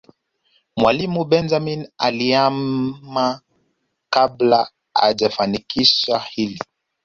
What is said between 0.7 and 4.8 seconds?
mwalimu benjamini alihama kabla